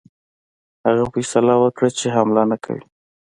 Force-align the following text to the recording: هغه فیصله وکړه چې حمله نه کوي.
هغه 0.85 1.05
فیصله 1.13 1.53
وکړه 1.61 1.89
چې 1.97 2.07
حمله 2.15 2.43
نه 2.51 2.57
کوي. 2.63 2.83